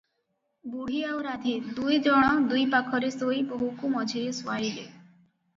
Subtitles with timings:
[0.75, 4.83] ବୁଢୀ ଆଉ ରାଧୀ ଦୁଇ ଜଣ ଦୁଇ ପାଖରେ ଶୋଇ ବୋହୂକୁ ମଝିରେ ଶୁଆଇଲେ।